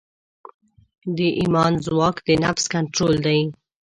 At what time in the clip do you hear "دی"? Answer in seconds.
3.25-3.39